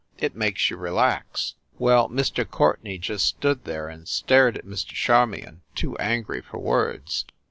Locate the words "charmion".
4.95-5.61